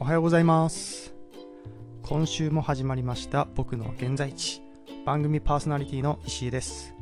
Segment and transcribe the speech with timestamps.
[0.00, 1.12] おはようございます。
[2.02, 4.62] 今週も始まりました僕の現在地。
[5.04, 6.94] 番組パーソナリティの石井です。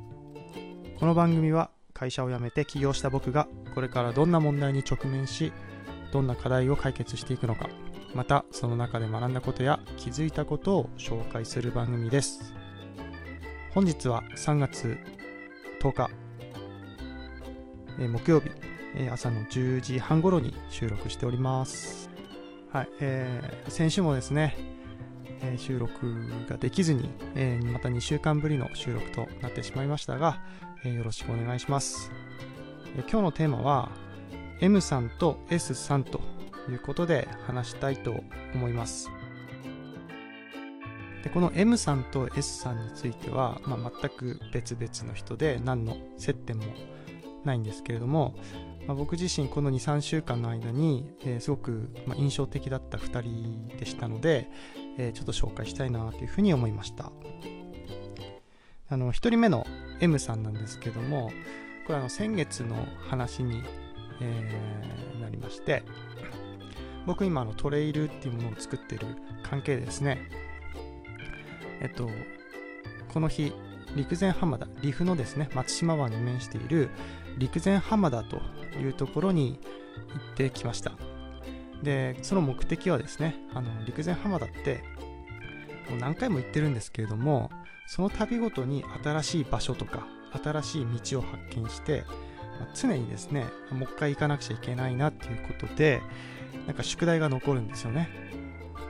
[0.99, 5.53] この番組は会社を辞めて起業した僕がこれからどんな問題に直面し
[6.11, 7.69] どんな課題を解決していくのか
[8.15, 12.55] またその中で学んだことや気づいたことを紹介する番組です。
[13.75, 14.97] 本日は3月
[15.83, 16.11] 10日、
[18.01, 18.51] え木曜日、
[18.95, 22.17] え朝の10時半頃に収録しております。
[22.73, 24.57] はい、えー先週もですね、
[25.41, 30.43] えー収録ができずに、えーまた2週間ぶりの収録となってしまいましたが、
[30.85, 32.11] えーよろしくお願いします、
[32.97, 33.91] えー今日のテーマは
[34.61, 36.21] M さんと S さんと
[36.69, 38.23] いうことで話したいと
[38.55, 39.11] 思います。
[41.23, 46.65] でこの M さんと S さんについては、まあ、全く別々の人で何の接点も
[47.45, 48.35] ないんですけれども、
[48.87, 54.49] まあ、僕自身この23週間の間に、えーすごく、ま、印象的だった2人でしたので、
[54.97, 57.11] えーちょっと紹介したいなというふうに思いました。
[58.89, 59.67] あの1人目の
[60.01, 61.33] M さんなんですけども
[61.89, 62.77] これあの先月の
[63.09, 63.63] 話に、
[64.21, 65.83] えーなりまして
[67.05, 69.07] 僕今あのトレイルっていうものを作ってる
[69.43, 70.29] 関係ですね。
[71.81, 72.09] えっと
[73.13, 73.53] この日
[73.97, 76.91] 陸前浜田岐阜のですね松島湾に面している
[77.39, 78.41] 陸前浜田と
[78.79, 79.59] いうところに
[80.15, 80.93] 行ってきました。
[81.83, 84.83] でその目的はですねあの陸前浜田って
[85.91, 87.51] もう何回も行ってるんですけれども
[87.87, 90.07] その度ごとに新しい場所とか
[90.43, 92.05] 新しい道を発見して、
[92.59, 96.03] まあ常にですねもう一回行かなくちゃいけないなっていうことで
[96.67, 98.09] なんか宿題が残るんですよね。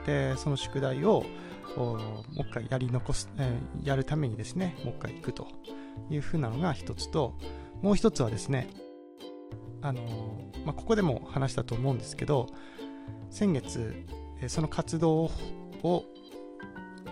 [0.05, 1.25] でその宿題を
[1.77, 5.47] おもう一回やり残す、えーやるためにですねもう一回行くと
[6.09, 7.37] いうふうなのが一つと
[7.81, 8.67] もう一つはですね
[9.81, 12.47] あのーまあ、ここでも話したと思うんですけど
[13.29, 14.05] 先月、
[14.41, 15.31] えその活動
[15.83, 16.03] を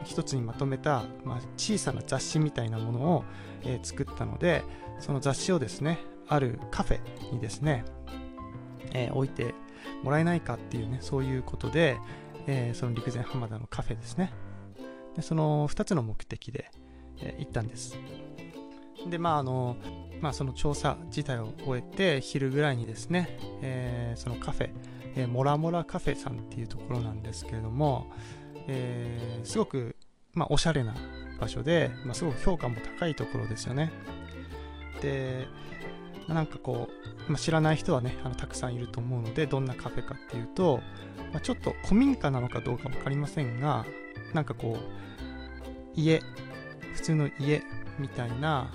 [0.03, 3.23] 一つにまとめた、まあ、小さな雑誌みたいなものを、
[3.63, 4.63] え作ったので
[4.99, 7.85] その雑誌をですねあるカフェにですね、
[8.93, 9.53] えー置いて
[10.03, 11.97] もらえないかっていうねそういうことで、
[12.47, 14.31] えーその陸前浜田のカフェですね
[15.15, 16.69] でその2つの目的で、
[17.19, 17.97] え行ったんです。
[19.09, 19.77] でまああの
[20.21, 24.69] まあその調査自体を終えて昼ぐらいにですね、えーそのカフェ、
[25.15, 28.11] えーモラモラカフェさんっていうところなんですけれども、
[28.67, 29.95] えーすごく、
[30.33, 30.95] まあ、おしゃれな
[31.39, 33.91] 場所で、まあ、すごく評価も高いところですよね。
[35.01, 35.47] で、
[36.27, 36.89] まなんかこ
[37.27, 40.81] う、まあ、知らない人はねあのたくさんいると思うのでどんなカフェかっていうと、
[41.31, 43.85] まあ、ちょっと古民家なのかどうか分かりませんが
[44.33, 46.21] なんかこう家
[46.93, 47.63] 普通の家
[47.99, 48.71] みたいな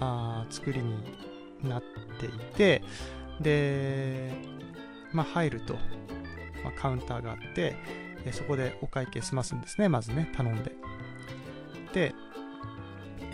[0.00, 0.94] あ作りに
[1.62, 1.82] なっ
[2.18, 2.82] ていて
[3.40, 4.32] で、
[5.12, 5.74] まあ、入ると、
[6.62, 7.76] まあ、カウンターがあって
[8.26, 10.72] えそこでお会計済ますんですねまずね頼んで。
[11.92, 12.14] で、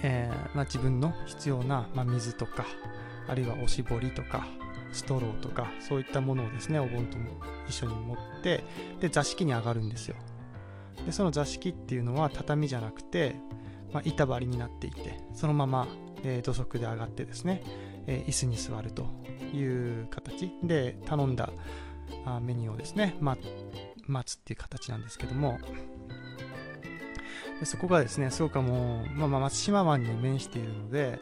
[0.02, 2.66] えーまあ、自分の必要な、ま、水とか
[3.30, 4.46] あるいはおしぼりとか
[4.92, 8.64] ストローとかそういったものをですねお盆とも一緒に持って
[9.00, 10.16] で座敷に上がるんですよ。
[11.06, 13.36] でその座敷っていうのは畳じゃなくて、
[13.92, 15.86] まあ、板張りになっていてそのまま、
[16.24, 17.62] えー土足で上がってですね、
[18.06, 19.06] えー椅子に座ると
[19.54, 19.62] い
[20.02, 20.52] う形。
[20.62, 21.50] で頼んだ
[22.26, 23.38] あメニューをですね、ま、
[24.06, 25.58] 待つっていう形なんですけども
[27.60, 31.20] でそこがですねすごくもう、まあ、まあ松島湾に面しているので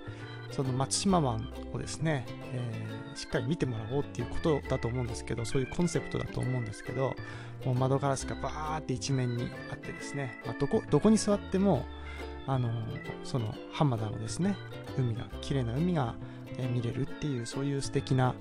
[0.50, 7.16] その松島湾をですね、えーしっかり見てもらおうっていうことだと思うんですけどそういうコンセプトだと思うんですけど
[7.64, 11.84] もう窓ガラスがバーって一面にあってですね、まあ、どこどこに座っても
[12.46, 12.70] あの
[13.24, 14.56] その浜田のですね
[14.96, 16.14] 海が綺麗な海が、
[16.56, 18.34] え見れるっていうそういう素敵な、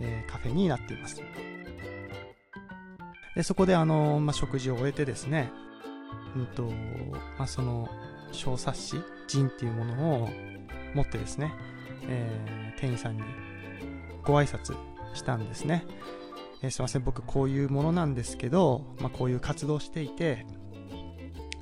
[0.00, 1.20] えーカフェになっています。
[3.34, 5.50] でそこであの、まあ、食事を終えてですね
[6.36, 6.64] うんと
[7.36, 7.88] まあ、その
[8.30, 8.96] 小冊子
[9.26, 10.28] ジンっていうものを
[10.94, 11.52] 持ってですね、
[12.08, 13.22] えー店員さんに
[14.24, 14.74] ご挨拶
[15.14, 15.86] したんですね、
[16.62, 20.44] えーすいません僕こういうものなんですけど、まあ、こういう活動していて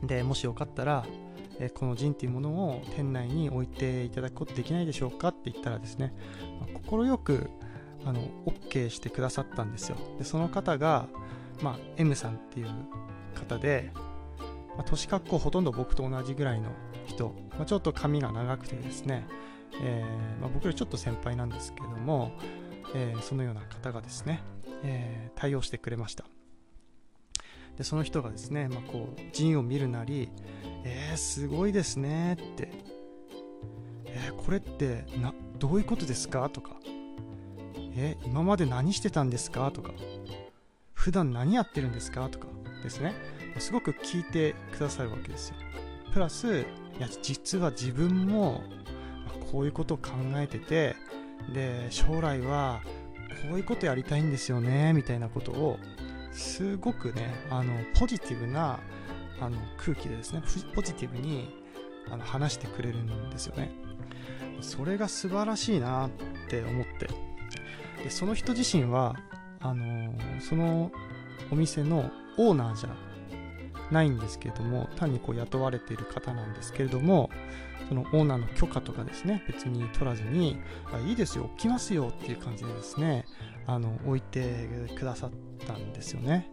[0.02, 1.04] でもしよかったら、
[1.58, 6.12] えーこのジンっていうものを店内に置いていただくことできないでしょうかって言ったらですね
[6.88, 7.50] 快、く
[8.04, 9.96] あの OK してくださったんですよ。
[10.18, 11.06] でその方が、
[11.62, 12.68] まあ、M さんっていう
[13.34, 13.92] 方で、
[14.76, 16.70] まあ、年格好ほとんど僕と同じぐらいの
[17.06, 19.26] 人、まあ、ちょっと髪が長くてですね、
[19.82, 22.32] えーまあ、僕よりちょっと先輩なんですけども、
[22.94, 24.42] えーそのような方がですね、
[24.82, 26.24] えー対応してくれました
[27.76, 30.28] でその人がですね、まあ、こう陣を見るなり
[30.84, 32.70] 「えー、すごいですね」って
[34.06, 36.76] 「えーこれってなどういうことですか?」とか
[37.96, 39.92] 「え今まで何してたんですか?」とか
[40.94, 42.46] 「普段何やってるんですか?」とか
[42.82, 43.14] ですね
[43.58, 45.56] すごく聞いてくださるわけですよ
[46.12, 46.64] プラスい
[47.00, 48.62] や実は自分も
[49.50, 50.94] こういうことを考えてて
[51.52, 52.82] で将来は
[53.48, 55.78] こういうことやりたいんですよねみたいなことを
[56.32, 58.78] すごくねあのポジティブな
[59.40, 60.42] あの空気でですね
[60.74, 61.62] ポジティブに
[62.10, 63.70] あの話してくれるんですよね。
[64.60, 66.10] それが素晴らしいなっ
[66.48, 67.08] て思って。
[68.02, 69.16] でその人自身は
[69.60, 70.90] あのその
[71.50, 72.90] お店のオーナーじゃ
[73.92, 77.30] ないんですけれども単にこう雇われている方なんですけれども
[77.88, 80.58] そのオーナーの許可とかですね別に取らずに
[80.92, 83.26] あいいですよ置きますよっていう感じでですね
[83.66, 85.30] あの置いてくださっ
[85.66, 86.50] たんですよね。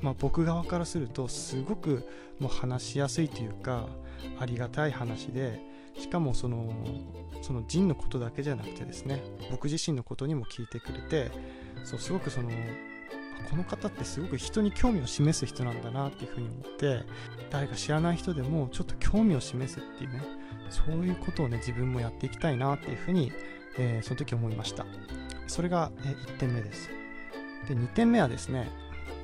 [0.00, 2.06] まあ、僕側からするとすごく
[2.38, 3.88] もう話しやすいというか
[4.38, 5.60] ありがたい話で
[5.98, 6.74] しかもその
[7.40, 11.30] その人のことだけじゃなくてですね僕自身のことにも聞いてくれて
[11.84, 12.50] そうすごくその
[13.50, 17.02] この方ってすごく人に興味を示す人なんだなっていうふうに思って
[17.50, 20.22] 誰か知らない人でもちょっと興味を示すっていうね
[20.70, 23.32] そういうことをね自分もやっていきたいなっていうふうに、
[23.78, 24.86] えー、その時思いました。
[25.46, 26.88] それが、え1点目です。
[27.68, 28.70] で2点目はですね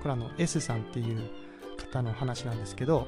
[0.02, 1.30] これあの S さんっていう
[1.78, 3.06] 方の話なんですけど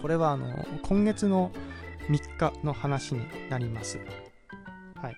[0.00, 1.50] これはあの今月の
[2.08, 3.98] 3日の話になります。
[4.94, 5.16] はい、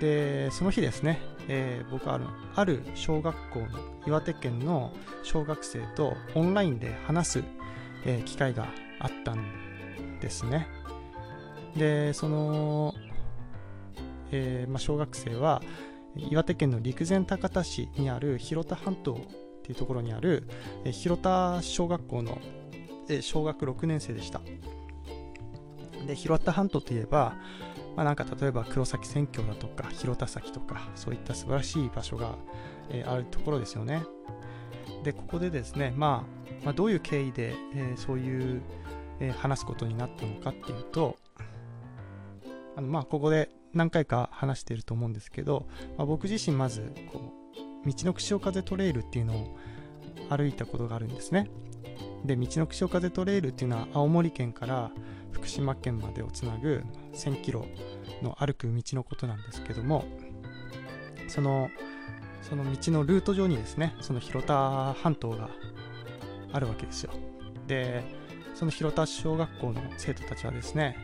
[0.00, 3.66] でその日ですね、えー、僕はあのある小学校の
[4.06, 4.92] 岩手県の
[5.22, 7.44] 小学生とオンラインで話す、
[8.04, 8.68] えー、機会が
[9.00, 10.68] あったんですね。
[11.76, 12.94] でその、
[14.30, 15.62] えーま、小学生は
[16.16, 19.16] 岩手県の陸前高田市にある広田半島っ
[19.62, 20.48] ていうところにある、
[20.84, 22.38] え広田小学校の、
[23.08, 24.40] え小学6年生でした。
[26.06, 27.36] で、広田半島といえば、
[27.96, 32.36] まあ、なんか例えば黒崎宣教だとか広田崎とかそういった素晴らしい場所が、
[32.90, 34.02] え、あるところですよね。
[35.04, 36.24] で、ここでですね、ま
[36.62, 38.62] あ、まあ、どういう経緯で、え、そういう、
[39.20, 41.16] え、話すことになったのかっていうと、
[42.76, 47.32] あのまあここで何回か話していると思うんですけど、まあ、僕自身まずこ
[47.84, 49.56] う道の串風トレイルっていうのを
[50.30, 51.50] 歩いたことがあるんですね。
[52.24, 54.90] で、道の串風トレイルっていうのは青森県から
[55.32, 56.82] 福島県までをつなぐ
[57.14, 57.66] 1000キロ
[58.22, 60.04] の歩く道のことなんですけども、
[61.28, 61.70] その、
[62.42, 65.50] その道のルート上にですね、その広田半島が
[66.52, 67.12] あるわけですよ。
[67.66, 68.02] で、
[68.54, 70.96] その広田小学校の生徒たちはですね、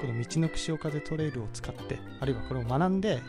[0.00, 3.22] この道のく潮風トレイルを使ってあるいはこれを学んで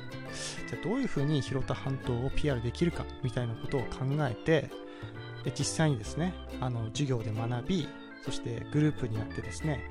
[0.67, 3.87] じゃあどういうふうに広田半島を PR できるかみたいなことを考
[4.21, 4.69] えて
[5.43, 7.87] で実際にですねあの授業で学び
[8.23, 9.83] そしてグループになってですね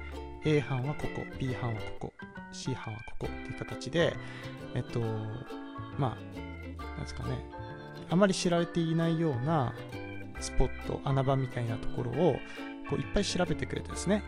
[0.45, 2.13] A 班はここ B 班はここ
[2.53, 4.15] C 班はここっていう形で
[4.75, 5.01] えっと
[5.99, 6.17] ま
[6.79, 7.31] あなんですかね
[8.11, 9.75] あまり知られていないような
[10.41, 12.37] スポット穴場みたいなところを
[12.89, 14.23] こういっぱい調べてくれてですね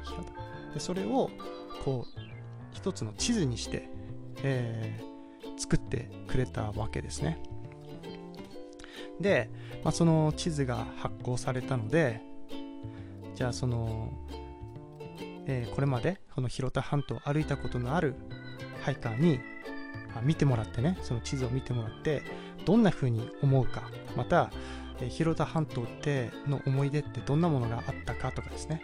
[0.73, 1.31] でそれを
[1.85, 2.27] こう
[2.77, 3.89] 一つの地図にして、
[4.43, 7.39] えー、作ってくれたわけですね。
[9.19, 9.51] で、
[9.83, 12.21] まあ、その地図が発行されたので、
[13.35, 14.13] じゃあその、
[15.47, 18.15] えー、これまでこの広田半島を歩いたことのある
[18.83, 19.41] ハイカーに
[20.23, 22.23] 見てもらってね、その地図を見てもらって、
[22.65, 24.51] どんな風に思うか、また、
[25.01, 28.81] えー、広田半島っての思い出ってどんなものがあったかとかですね、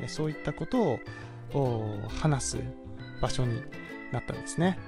[0.00, 0.98] えー、そういったこと
[1.52, 2.58] を話す
[3.20, 3.62] 場所に
[4.12, 4.78] なったんですね。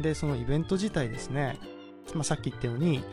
[0.00, 1.58] で、そのイベント自体ですね、
[2.14, 3.04] まあ、さっき言ったように、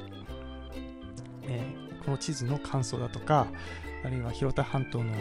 [1.43, 3.47] えー、この地図の感想だとか、
[4.03, 5.13] あるいは広田半島の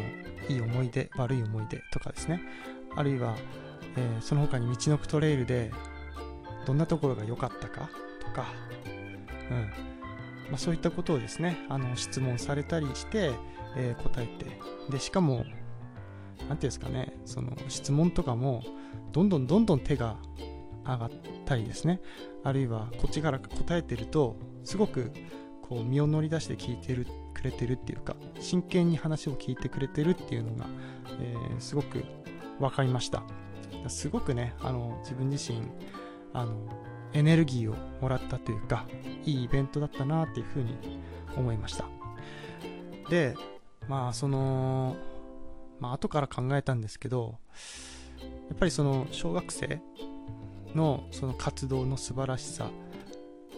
[0.49, 2.41] いい思い出、悪い思い出とかですね、
[2.97, 3.37] あるいは、
[3.97, 5.71] えー、その他に道のくトレイルで
[6.67, 8.47] どんなところが良かったかとか、
[9.51, 9.57] うん。
[10.51, 13.33] まあ、そういったことをですね、あの質問されたりして、
[13.77, 14.47] えー、答えて、
[14.91, 15.45] で、しかも、
[16.49, 18.63] 何ていうんですかね、その質問とかも、
[19.13, 20.17] どんどんどんどん手が
[20.85, 21.11] 上がっ
[21.45, 22.01] たりですね。
[22.45, 25.13] あるいはこっちから答えてるとすごく
[25.63, 27.07] こう身を乗り出して聞いてる
[27.39, 30.67] くれてるっていうか真剣に話を聞いてくれてるっていうのが、
[31.21, 32.05] えー、すごく
[32.59, 33.23] 分かりました。
[33.87, 35.63] すごくねあの自分自身
[36.35, 36.57] あの
[37.13, 38.87] エネルギーをもらったというか
[39.25, 40.77] いいイベントだったなっていうふうに
[41.37, 41.87] 思いました。
[43.09, 43.35] で
[43.89, 44.97] まあその
[45.81, 47.37] まあ後から考えたんですけど
[48.49, 49.81] やっぱりその小学生
[50.75, 52.71] のその活動の素晴らしさ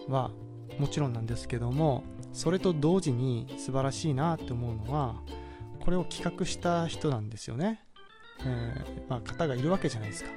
[0.07, 0.31] は
[0.79, 5.15] もちろんなんですけどもそれと同時に素晴らしいなって思うのは
[5.79, 7.81] これを企画した人なんですよね、
[8.41, 10.29] えー、まあ、方がいるわけじゃないですか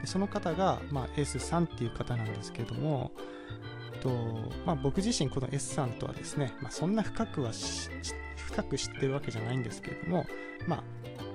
[0.00, 3.12] でその方が、まあ、S さんっていう方なんですけども
[4.02, 4.10] と
[4.66, 7.52] まあ、僕自身この S さんとはですね、まあ、そんな深くは
[8.34, 10.26] 深く知ってるわけじゃないんですけれども、
[10.66, 10.84] まあ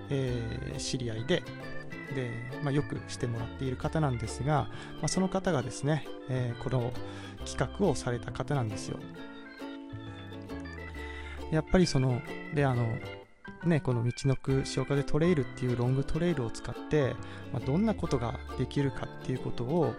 [0.10, 1.44] えー、知り合いで
[2.14, 2.30] で、
[2.64, 6.92] まあ、よくしてもらっている方なんですが、まあ、その方がですね、えー、この
[7.46, 9.00] 企画をされた方なんですよ。
[11.52, 12.22] やっぱりその、
[12.54, 12.88] で、あの、
[13.66, 17.16] ね、この道のく塩風トレイルっていうロングトレイルを使って、
[17.52, 19.94] まあ、どんなことができるかっていうことを、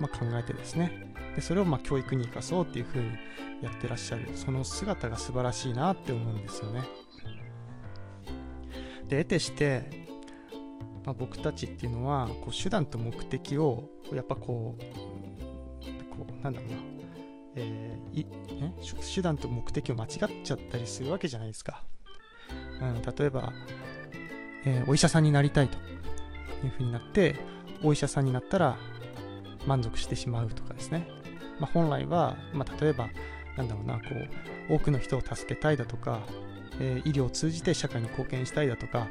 [0.00, 1.12] まあ、考えてですね。
[1.34, 3.10] でそれをま教育に生かそうっていうふうに
[3.62, 4.28] やってらっしゃる。
[4.34, 6.82] その姿が素晴らしいなって思うんですよね。
[9.08, 10.06] で得てして、
[11.04, 14.82] まあ、僕たちっていうのはこう手段と目的をやっぱこう
[16.16, 16.76] こうなんだろうな、
[17.54, 18.26] えーい
[18.60, 18.74] ね、
[19.14, 20.10] 手段と目的を間違っ
[20.44, 21.82] ちゃったりするわけじゃないですか、
[22.80, 23.52] うん、例えば、
[24.64, 25.76] えー、お医者さんになりたいと
[26.64, 27.36] いうふうになって
[27.82, 28.76] お医者さんになったら
[29.66, 31.08] 満足してしまうとかですね。
[31.60, 33.08] まあ、本来は、まあ、例えば、
[33.56, 34.02] なんだろうな、こ
[34.68, 36.20] う、多くの人を助けたいだとか、
[36.80, 39.08] えー、医療を通じて社会に貢献したいだとか、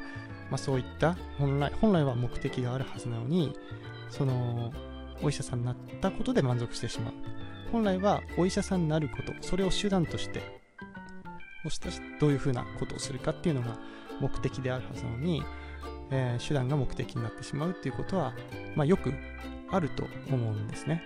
[0.50, 3.56] まあ、そういった本来、本来は目的があるはずなのに、
[4.10, 4.72] その、
[5.22, 7.14] お医者さんになったことで満足してしまう。
[7.72, 10.42] 本来はお医者さんになること、それを手段として、
[11.62, 11.88] そして
[12.20, 13.78] どういうふうなことをするかっていうのが
[14.20, 15.42] 目的であるはずなのに、
[16.10, 18.34] えー、手段が目的になってしまうっていうことは、
[18.76, 19.14] まあ、よく
[19.70, 21.02] あると思うんですね。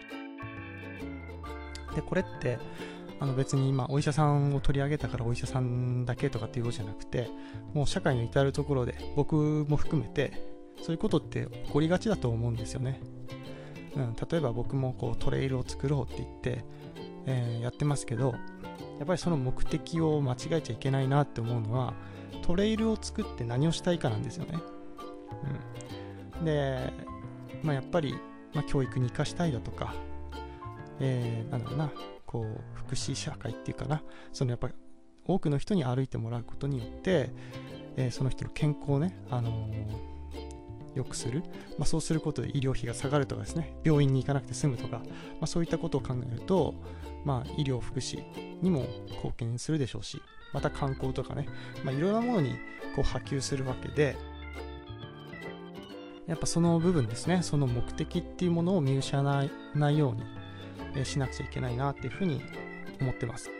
[1.95, 2.59] で、これって、
[3.19, 7.31] あの別に今お医者さんを取り上げたからお医者さんだけとかっていうことじゃなくて
[7.73, 10.33] もう社会の至るところで僕も含めて
[10.83, 13.01] そういうことって起こりがちだと思うんですよね、
[13.97, 16.65] うん、例えば僕もこうトレイルを作ろうって言って、
[17.26, 18.35] えー、やってますけど
[18.99, 21.95] やっぱりその目的を間違えちゃいけないなって思うのは
[22.43, 24.59] トレイルを作って何をしたいかなんですよね、
[26.38, 26.93] うん、で、
[27.62, 28.15] まあ、やっぱり
[28.57, 29.95] まあ、教育に生かしたいだとか、
[30.99, 31.93] えー、なんだろうな、
[32.25, 34.75] こう、福祉社会っていうかな、そのやっぱり
[35.26, 37.31] 多くの人に歩いてもらうことによって、
[37.97, 39.87] えー、その人の健康をね、あのー、
[40.97, 41.43] 良くする、
[41.79, 45.05] まあ、そうすることで医療費が下がるとかですね、病院に行かなくて済むとか、ま
[45.43, 46.75] あ、そういったことを考えると、
[47.25, 48.25] まあ、医療福祉
[48.62, 50.21] にも貢献するでしょうし、
[50.53, 51.47] また観光とかね、
[51.85, 52.55] まあ、いろんなものに
[52.95, 54.17] こう波及するわけで、
[56.26, 62.41] やっぱその部分ですね、その目的っていうものを見失わないように、しなくちゃいけないなっていうふうに
[63.00, 63.50] 思ってます。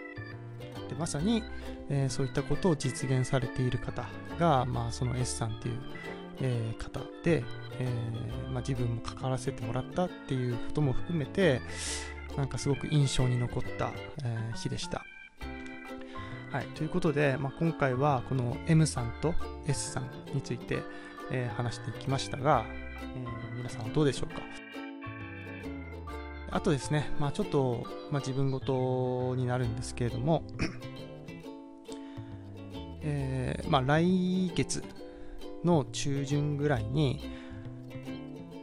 [0.89, 1.43] でまさに、
[1.89, 5.79] えー、そういったことを実現されている方が、まあ、その S さんっていう、
[6.41, 7.45] えー、方で、
[7.79, 11.61] えー、まあ、自分も関わらせてもらったっていうことも含めて、
[12.37, 13.93] なんかすごく印象に残った、
[14.25, 15.05] え日でした。
[16.53, 19.35] はい、ということで、まあ、今回はこの M さんと
[19.67, 20.83] S さんについて、
[21.31, 24.43] えー、話していきましたが、えー、皆さんはどうでしょうか？
[26.51, 30.45] あとですね、まあ、ちょっと、まあ、自分ごとになるんですけれども、
[33.03, 34.83] えーまあ、来月
[35.65, 37.21] の中旬ぐらいに、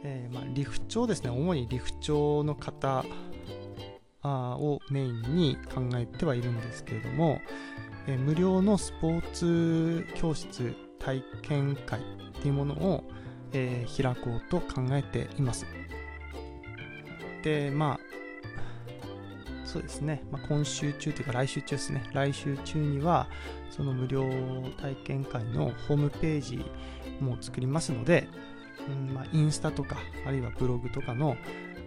[0.02, 3.04] えーまあ、リフ長ですね、主にリフ長の方
[4.22, 7.40] をメインに考えてはいるんですけれども、
[8.06, 12.02] えー、無料のスポーツ教室体験会っ
[12.40, 13.04] ていうものを、
[13.52, 15.66] えー、開こうと考えています。
[17.42, 18.00] で、まあ、
[19.74, 23.26] そうですね、まあ、今週中というか来週中ですね、来週中には、
[23.70, 24.22] その無料
[24.80, 26.64] 体験会のホームページ
[27.18, 28.28] も作りますので、
[28.88, 31.36] うんまあ、インスタとか、あるいはブログとかの、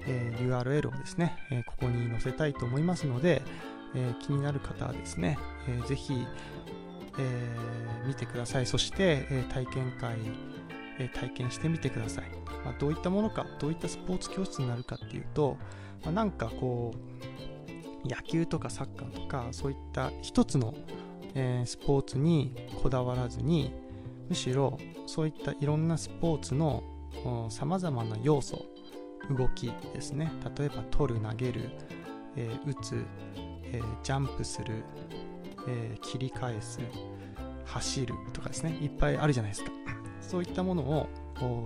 [0.05, 3.41] えー、URL をですね、えー、ここに載せたいと思いますので、
[3.95, 5.39] えー、気になる方はですね、
[5.69, 6.27] えー、ぜひ、
[7.17, 8.65] えー、見てください。
[8.65, 10.17] そして、えー、体験会、
[10.99, 12.25] え、体験してみてください。
[12.65, 15.55] まあ、どういったものか、どういったスポーツ教室になるかっていうと、
[16.03, 17.16] まあ、なんかこう、
[18.05, 20.73] 野球とかサッカーとか、そういった一つの、
[21.35, 23.73] えスポーツにこだわらずに、
[24.29, 26.83] むしろそういったいろんなスポーツの
[27.49, 28.65] さまざまな要素、
[29.37, 30.31] 動きですね。
[30.57, 31.71] 例えば、取る、投げる、
[32.35, 34.83] え打つ、えジャンプする、
[35.67, 36.79] えー、切り返す、
[37.65, 39.71] 走るとかですね、いっぱいあるじゃないですか。
[40.21, 41.07] そういったものを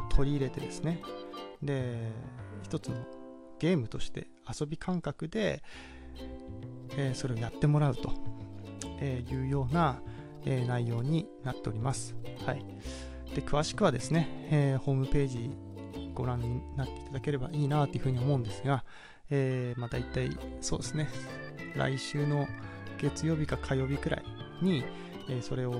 [0.10, 1.02] 取り入れてですね、
[1.62, 2.12] で、
[2.64, 2.96] 一つの
[3.60, 5.64] ゲームとして遊び感覚で、
[6.98, 8.12] えー、それをやってもらうと、
[9.00, 10.02] えいうような、
[10.46, 12.16] え、内容になっております。
[12.46, 12.66] はい。
[13.36, 15.52] で、詳しくはですね、え、ホームページ
[16.14, 18.84] ご覧になっていただければいいなというふうに思うんですが、
[19.30, 21.10] えー、まあ大体そうですね、
[21.76, 22.48] 来週の
[23.00, 24.24] 月曜日か火曜日くらい
[24.62, 24.84] に、
[25.30, 25.74] えー、それを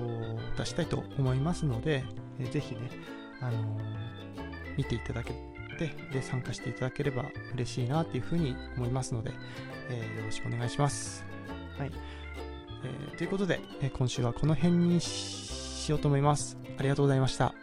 [0.56, 2.04] 出したいと思いますので、
[2.40, 2.90] えー、ぜひね、
[3.40, 3.82] あのー、
[4.76, 5.32] 見ていただけ
[5.74, 9.32] ってで参加していただければ嬉しいなというふうに思いますので、
[9.90, 11.24] えー、よろしくお願いします。
[11.78, 11.90] はい
[12.84, 16.56] えー、ということで、え今週はこの辺にしようと思います。
[16.78, 17.54] ありがとうございました。